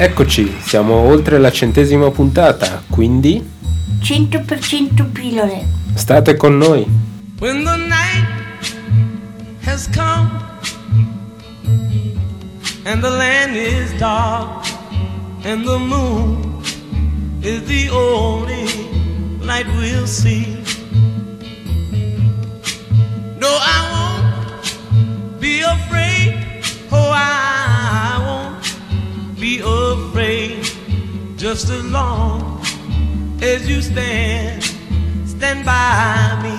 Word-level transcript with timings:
Eccoci, 0.00 0.58
siamo 0.60 0.94
oltre 0.94 1.38
la 1.38 1.50
centesima 1.50 2.08
puntata, 2.12 2.84
quindi 2.88 3.44
100% 4.00 5.10
pillole. 5.10 5.66
state 5.94 6.36
con 6.36 6.56
noi. 6.56 6.86
When 7.40 7.64
the 7.64 7.76
night 7.76 8.28
has 9.64 9.88
come 9.92 10.30
and 12.84 13.02
the 13.02 13.10
land 13.10 13.56
is 13.56 13.92
dark 13.98 14.64
and 15.42 15.64
the 15.64 15.78
moon 15.78 16.62
is 17.40 17.64
the 17.64 17.90
only 17.90 18.68
light 19.40 19.66
we'll 19.76 20.06
see. 20.06 20.57
Just 31.48 31.70
as 31.70 31.82
long 31.84 32.60
as 33.40 33.66
you 33.66 33.80
stand, 33.80 34.62
stand 35.24 35.64
by 35.64 36.36
me. 36.42 36.56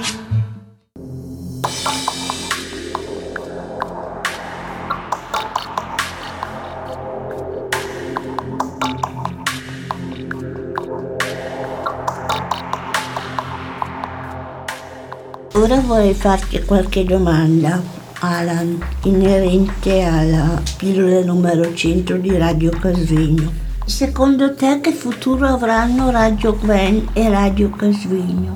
Ora 15.54 15.80
vorrei 15.82 16.16
farti 16.16 16.64
qualche 16.64 17.04
domanda, 17.04 17.80
Alan, 18.22 18.84
inerente 19.04 20.02
alla 20.02 20.60
pillola 20.78 21.24
numero 21.24 21.76
100 21.76 22.18
di 22.18 22.36
Radio 22.36 22.72
Casvegno. 22.72 23.69
Secondo 23.90 24.54
te 24.54 24.82
che 24.82 24.92
futuro 24.92 25.48
avranno 25.48 26.12
Radio 26.12 26.56
Gwen 26.56 27.10
e 27.12 27.28
Radio 27.28 27.72
Casvegno? 27.72 28.56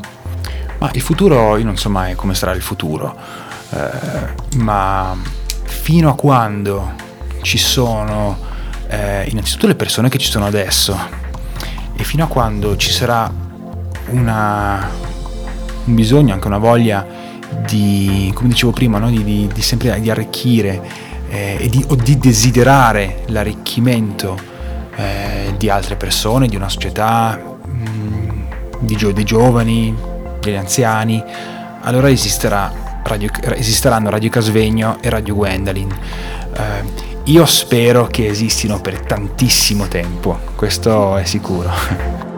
Ma 0.77 0.91
il 0.93 1.01
futuro, 1.01 1.57
io 1.57 1.65
non 1.65 1.75
so 1.75 1.89
mai 1.89 2.13
come 2.13 2.35
sarà 2.35 2.51
il 2.51 2.61
futuro, 2.61 3.17
eh, 3.71 4.57
ma 4.57 5.17
fino 5.63 6.11
a 6.11 6.13
quando 6.13 6.93
ci 7.41 7.57
sono 7.57 8.37
eh, 8.87 9.25
innanzitutto 9.27 9.65
le 9.65 9.73
persone 9.73 10.07
che 10.07 10.19
ci 10.19 10.29
sono 10.29 10.45
adesso 10.45 10.95
e 11.95 12.03
fino 12.03 12.23
a 12.23 12.27
quando 12.27 12.77
ci 12.77 12.91
sarà 12.91 13.29
una, 14.09 14.87
un 15.85 15.95
bisogno, 15.95 16.33
anche 16.35 16.47
una 16.47 16.59
voglia 16.59 17.05
di, 17.65 18.31
come 18.35 18.49
dicevo 18.49 18.71
prima, 18.71 18.99
no? 18.99 19.09
di, 19.09 19.23
di- 19.23 19.49
di 19.51 19.61
sempre 19.63 19.99
di 19.99 20.11
arricchire 20.11 20.79
eh, 21.27 21.57
e 21.59 21.69
di, 21.69 21.83
o 21.89 21.95
di 21.95 22.19
desiderare 22.19 23.23
l'arricchimento 23.27 24.51
eh, 24.95 25.53
di 25.57 25.69
altre 25.69 25.95
persone, 25.95 26.47
di 26.47 26.55
una 26.55 26.69
società, 26.69 27.39
mm, 27.67 28.41
di 28.79 28.95
gio- 28.95 29.11
dei 29.11 29.23
giovani, 29.23 29.95
degli 30.39 30.55
anziani, 30.55 31.23
allora 31.81 32.09
esisterà 32.09 32.81
Radio- 33.03 33.29
esisteranno 33.55 34.09
Radio 34.09 34.29
Casvegno 34.29 34.97
e 35.01 35.09
Radio 35.09 35.35
Gwendolyn. 35.35 35.91
Eh, 35.91 37.11
io 37.25 37.45
spero 37.45 38.07
che 38.07 38.27
esistino 38.27 38.79
per 38.79 39.01
tantissimo 39.01 39.87
tempo, 39.87 40.39
questo 40.55 41.17
è 41.17 41.25
sicuro. 41.25 41.71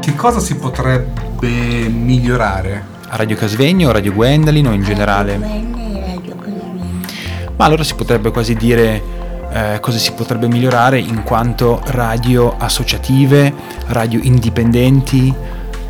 Che 0.00 0.14
cosa 0.14 0.40
si 0.40 0.56
potrebbe 0.56 1.88
migliorare? 1.88 2.96
A 3.08 3.16
Radio 3.16 3.36
Casvegno, 3.36 3.90
Radio 3.92 4.12
Gwendolyn 4.12 4.66
o 4.66 4.72
in 4.72 4.82
generale? 4.82 5.87
Ma 7.58 7.64
allora 7.64 7.82
si 7.82 7.96
potrebbe 7.96 8.30
quasi 8.30 8.54
dire 8.54 9.02
eh, 9.50 9.78
cosa 9.80 9.98
si 9.98 10.12
potrebbe 10.12 10.46
migliorare 10.46 11.00
in 11.00 11.24
quanto 11.24 11.82
radio 11.86 12.54
associative, 12.56 13.52
radio 13.86 14.20
indipendenti, 14.22 15.34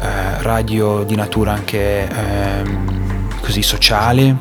eh, 0.00 0.42
radio 0.42 1.04
di 1.04 1.14
natura 1.14 1.52
anche 1.52 2.08
ehm, 2.08 3.40
così 3.42 3.60
sociale. 3.60 4.34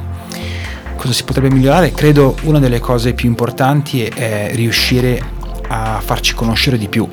Cosa 0.95 1.11
si 1.11 1.25
potrebbe 1.25 1.49
migliorare? 1.53 1.91
Credo 1.91 2.37
una 2.43 2.59
delle 2.59 2.79
cose 2.79 3.13
più 3.13 3.27
importanti 3.27 4.03
è, 4.03 4.49
è 4.49 4.55
riuscire 4.55 5.21
a 5.67 5.99
farci 6.01 6.33
conoscere 6.33 6.77
di 6.77 6.87
più. 6.87 7.05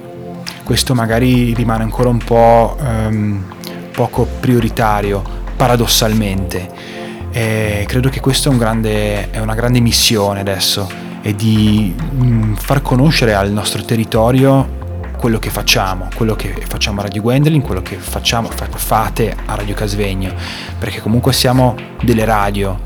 Questo 0.63 0.95
magari 0.95 1.55
rimane 1.55 1.83
ancora 1.83 2.09
un 2.09 2.19
po' 2.19 2.77
ehm, 2.81 3.45
poco 3.91 4.29
prioritario, 4.39 5.25
paradossalmente. 5.57 7.03
E 7.37 7.85
credo 7.89 8.11
che 8.11 8.21
questa 8.21 8.49
è, 8.49 9.31
è 9.31 9.41
una 9.41 9.55
grande 9.57 9.81
missione 9.81 10.39
adesso, 10.39 10.89
è 11.21 11.33
di 11.33 11.93
mm, 11.99 12.55
far 12.55 12.81
conoscere 12.81 13.35
al 13.35 13.51
nostro 13.51 13.83
territorio 13.85 15.03
quello 15.17 15.41
che 15.41 15.51
facciamo, 15.51 16.09
quello 16.15 16.37
che 16.37 16.55
facciamo 16.69 17.01
a 17.01 17.05
Radio 17.05 17.23
Gwendolyn, 17.23 17.61
quello 17.61 17.83
che 17.83 17.97
facciamo, 17.97 18.49
fa- 18.51 18.69
fate 18.71 19.35
a 19.47 19.57
Radio 19.57 19.75
Casvegno, 19.75 20.33
perché 20.79 21.01
comunque 21.01 21.33
siamo 21.33 21.75
delle 22.03 22.25
radio 22.25 22.81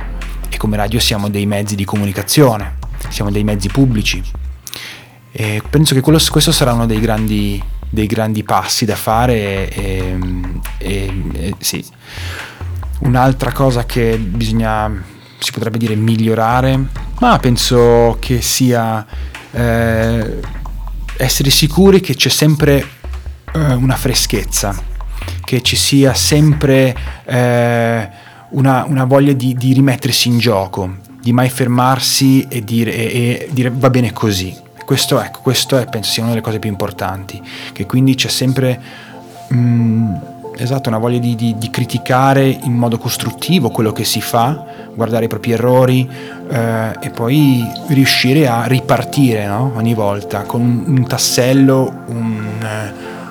e 0.48 0.56
come 0.56 0.78
radio 0.78 0.98
siamo 0.98 1.28
dei 1.28 1.44
mezzi 1.44 1.74
di 1.76 1.84
comunicazione, 1.84 2.76
siamo 3.10 3.30
dei 3.30 3.44
mezzi 3.44 3.68
pubblici. 3.68 4.22
E 5.30 5.62
penso 5.68 5.92
che 5.92 6.00
quello- 6.00 6.20
questo 6.30 6.52
sarà 6.52 6.72
uno 6.72 6.86
dei 6.86 7.00
grandi, 7.00 7.62
dei 7.90 8.06
grandi 8.06 8.42
passi 8.44 8.86
da 8.86 8.96
fare 8.96 9.68
e, 9.68 10.18
e- 10.78 11.22
e- 11.34 11.54
sì. 11.58 11.84
Un'altra 13.00 13.52
cosa 13.52 13.84
che 13.86 14.18
bisogna, 14.18 14.90
si 15.38 15.52
potrebbe 15.52 15.78
dire, 15.78 15.94
migliorare, 15.94 16.86
ma 17.20 17.38
penso 17.38 18.16
che 18.20 18.42
sia 18.42 19.06
eh, 19.50 20.40
essere 21.16 21.50
sicuri 21.50 22.00
che 22.00 22.14
c'è 22.14 22.28
sempre 22.28 22.86
eh, 23.52 23.72
una 23.74 23.96
freschezza, 23.96 24.76
che 25.44 25.62
ci 25.62 25.76
sia 25.76 26.14
sempre 26.14 26.96
eh, 27.24 28.08
una, 28.50 28.84
una 28.84 29.04
voglia 29.04 29.32
di, 29.32 29.54
di 29.54 29.72
rimettersi 29.72 30.28
in 30.28 30.38
gioco, 30.38 30.96
di 31.20 31.32
mai 31.32 31.50
fermarsi 31.50 32.46
e 32.48 32.62
dire, 32.62 32.94
e- 32.94 33.04
e 33.04 33.48
dire 33.50 33.70
va 33.74 33.90
bene 33.90 34.12
così. 34.12 34.56
Questo, 34.84 35.20
ecco, 35.20 35.40
questo 35.40 35.76
è, 35.76 35.86
penso 35.86 36.12
sia 36.12 36.22
una 36.22 36.30
delle 36.32 36.42
cose 36.42 36.58
più 36.58 36.70
importanti, 36.70 37.42
che 37.72 37.84
quindi 37.84 38.14
c'è 38.14 38.28
sempre 38.28 38.80
mm, 39.52 40.14
esatto, 40.58 40.88
una 40.88 40.98
voglia 40.98 41.18
di, 41.18 41.34
di- 41.34 41.54
di 41.56 41.70
criticare 41.70 42.46
in 42.46 42.72
modo 42.74 42.98
costruttivo 42.98 43.70
quello 43.70 43.92
che 43.92 44.04
si 44.04 44.20
fa, 44.20 44.64
guardare 44.94 45.26
i 45.26 45.28
propri 45.28 45.52
errori 45.52 46.08
eh, 46.50 46.90
e 47.00 47.10
poi 47.10 47.64
riuscire 47.88 48.48
a 48.48 48.64
ripartire 48.64 49.46
no? 49.46 49.72
ogni 49.76 49.94
volta 49.94 50.42
con 50.42 50.60
un, 50.60 50.84
un 50.98 51.06
tassello, 51.06 52.02
un, 52.06 52.46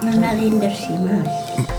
Non 0.01 0.23
arrendersi 0.23 0.91
mai. 0.93 1.21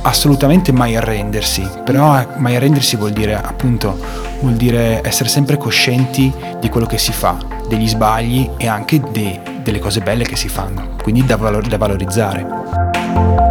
assolutamente 0.02 0.70
mai 0.72 0.96
arrendersi, 0.96 1.66
però 1.84 2.18
eh, 2.20 2.26
mai 2.36 2.56
arrendersi 2.56 2.96
vuol 2.96 3.12
dire 3.12 3.34
appunto 3.34 3.98
vuol 4.40 4.54
dire 4.54 5.00
essere 5.02 5.28
sempre 5.28 5.56
coscienti 5.56 6.32
di 6.60 6.68
quello 6.68 6.86
che 6.86 6.98
si 6.98 7.12
fa, 7.12 7.36
degli 7.68 7.88
sbagli 7.88 8.50
e 8.56 8.66
anche 8.68 9.00
de- 9.00 9.40
delle 9.62 9.78
cose 9.78 10.00
belle 10.00 10.24
che 10.24 10.36
si 10.36 10.48
fanno, 10.48 10.96
quindi 11.02 11.24
da, 11.24 11.36
valor- 11.36 11.66
da 11.66 11.76
valorizzare. 11.78 13.47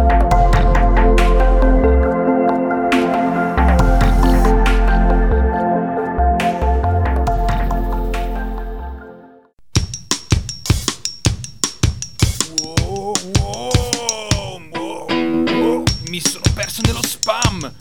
Mi 16.18 16.24
sono 16.28 16.42
perso 16.52 16.80
nello 16.84 17.00
spam! 17.00 17.72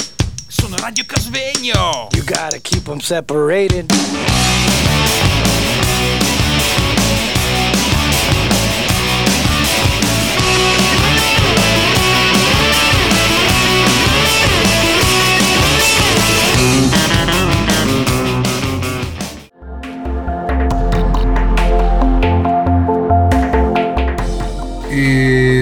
Sono 0.47 0.75
Radio 0.75 1.03
Casvegno! 1.07 2.09
You 2.11 2.23
gotta 2.23 2.59
keep 2.61 2.83
them 2.83 2.99
separated. 2.99 3.91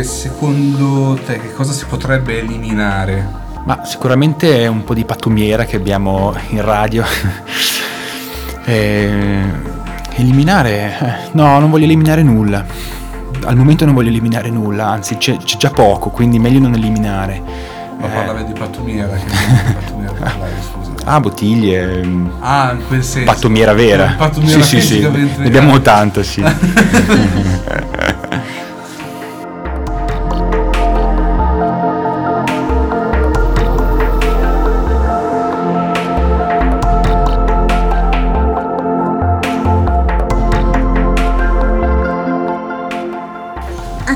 Secondo 0.06 1.20
te 1.26 1.40
che 1.40 1.54
cosa 1.54 1.74
si 1.74 1.86
potrebbe 1.86 2.40
eliminare? 2.40 3.44
Ma 3.66 3.84
sicuramente 3.84 4.62
è 4.64 4.68
un 4.68 4.84
po' 4.84 4.94
di 4.94 5.04
pattumiera 5.06 5.66
che 5.66 5.76
abbiamo 5.76 6.34
in 6.50 6.62
radio. 6.64 7.04
Eh, 8.68 9.44
eliminare? 10.16 10.98
eh, 11.00 11.30
no, 11.34 11.60
non 11.60 11.70
voglio 11.70 11.86
eliminare 11.86 12.24
nulla. 12.24 12.66
Al 13.44 13.56
momento 13.56 13.86
non 13.86 13.94
voglio 13.94 14.10
eliminare 14.10 14.50
nulla, 14.50 14.88
anzi 14.88 15.18
c'è, 15.18 15.38
c'è 15.38 15.58
già 15.58 15.70
poco, 15.70 16.10
quindi 16.10 16.40
meglio 16.40 16.58
non 16.60 16.74
eliminare. 16.74 17.40
Ma 18.00 18.08
Eh, 18.08 18.10
parlavi 18.10 18.46
di 18.46 18.54
pattumiera, 18.58 19.10
che 19.18 19.24
di 19.68 19.74
pattumiera 19.74 20.14
parlavi, 20.14 20.52
scusa. 20.74 20.92
ah, 21.06 21.20
bottiglie, 21.20 22.04
mm, 22.04 22.28
Ah, 22.40 22.72
in 22.76 22.88
quel 22.88 23.04
senso. 23.04 23.32
pattumiera 23.32 23.74
vera. 23.74 24.16
Pattumiera 24.18 24.64
sì, 24.64 24.82
sì, 24.82 24.96
sì, 24.96 25.08
ne 25.08 25.46
abbiamo 25.46 25.80
tanta, 25.82 26.24
sì. 26.24 26.42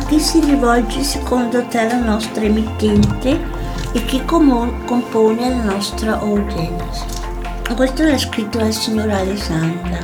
chi 0.10 0.20
si 0.20 0.40
rivolge 0.40 1.04
secondo 1.04 1.64
te 1.68 1.88
la 1.88 2.00
nostra 2.00 2.42
emittente 2.42 3.40
e 3.92 4.06
chi 4.06 4.26
comu- 4.26 4.84
compone 4.86 5.50
la 5.50 5.64
nostra 5.72 6.20
audience? 6.20 7.06
Questo 7.76 8.04
l'ha 8.04 8.18
scritto 8.18 8.58
la 8.58 8.72
signora 8.72 9.18
Alessandra. 9.18 10.00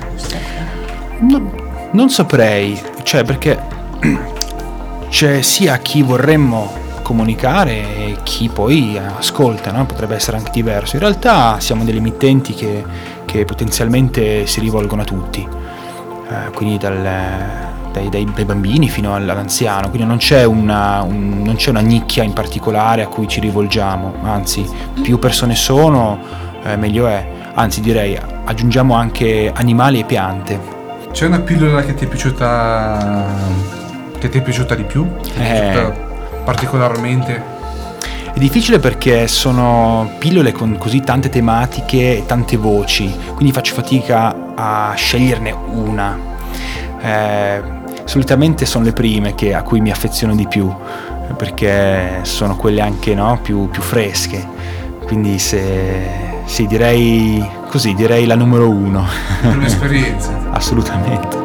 No- 1.22 1.52
non 1.94 2.12
saprei, 2.12 2.80
cioè 3.02 3.24
perché 3.24 3.60
c'è 5.10 5.42
sia 5.42 5.78
chi 5.78 6.04
vorremmo 6.04 6.72
comunicare 7.02 7.72
e 7.96 8.18
chi 8.22 8.48
poi 8.48 9.00
ascolta, 9.00 9.72
no? 9.72 9.88
potrebbe 9.88 10.14
essere 10.14 10.38
anche 10.38 10.52
diverso. 10.52 10.98
In 10.98 11.02
realtà 11.02 11.60
siamo 11.60 11.84
delle 11.84 11.98
emittenti 11.98 12.54
che, 12.54 12.84
che 13.26 13.44
potenzialmente 13.44 14.46
si 14.46 14.60
rivolgono 14.60 15.02
a 15.02 15.06
tutti, 15.06 15.48
eh, 16.30 16.52
quindi 16.52 16.78
dal- 16.78 17.74
dai, 17.96 18.10
dai- 18.10 18.30
dai 18.34 18.46
bambini 18.46 18.90
fino 18.90 19.14
all- 19.16 19.30
all'anziano, 19.30 19.90
quindi 19.90 20.06
non 20.08 20.18
c'è, 20.18 20.44
una, 20.44 21.02
un- 21.02 21.42
non 21.44 21.56
c'è 21.56 21.70
una 21.70 21.80
nicchia 21.80 22.24
in 22.24 22.34
particolare 22.34 23.04
a 23.04 23.08
cui 23.08 23.28
ci 23.28 23.40
rivolgiamo, 23.40 24.14
anzi 24.24 24.66
più 25.02 25.18
persone 25.18 25.56
sono 25.56 26.20
eh, 26.64 26.76
meglio 26.76 27.08
è, 27.08 27.26
anzi 27.54 27.80
direi 27.80 28.18
aggiungiamo 28.44 28.94
anche 28.96 29.52
animali 29.56 30.00
e 30.00 30.04
piante. 30.04 30.60
C'è 31.12 31.28
una 31.28 31.40
pillola 31.40 31.82
che 31.84 31.94
ti 31.94 32.04
è 32.04 32.08
piaciuta. 32.08 33.24
che 34.20 34.28
ti 34.30 34.38
è 34.40 34.42
piaciuta 34.42 34.76
di 34.76 34.84
più? 34.84 35.08
Che 35.22 35.32
ti 35.32 35.40
è 35.40 35.58
Eh. 35.58 35.72
piaciuta 35.72 36.04
particolarmente? 36.44 37.54
È 38.34 38.38
difficile 38.40 38.80
perché 38.80 39.28
sono 39.30 40.12
pillole 40.20 40.52
con 40.52 40.78
così 40.78 41.00
tante 41.00 41.30
tematiche 41.30 42.18
e 42.18 42.24
tante 42.26 42.58
voci, 42.58 43.10
quindi 43.34 43.54
faccio 43.54 43.74
fatica 43.74 44.36
a 44.56 44.92
sceglierne 44.96 45.56
una. 45.72 46.18
Eh, 47.02 47.62
solitamente 48.06 48.66
sono 48.66 48.86
le 48.86 48.94
prime 48.94 49.36
che- 49.36 49.54
a 49.54 49.62
cui 49.62 49.82
mi 49.82 49.92
affeziono 49.92 50.36
di 50.36 50.48
più, 50.48 50.74
perché 51.38 52.20
sono 52.22 52.56
quelle 52.56 52.82
anche 52.82 53.14
no, 53.14 53.40
più, 53.42 53.70
più 53.70 53.82
fresche. 53.82 54.48
Quindi 55.06 55.38
se 55.38 56.24
sì, 56.46 56.66
direi 56.68 57.46
così, 57.70 57.94
direi 57.94 58.26
la 58.26 58.36
numero 58.36 58.70
uno. 58.70 59.06
Per 59.42 59.56
un'esperienza. 59.58 60.32
Assolutamente. 60.52 61.45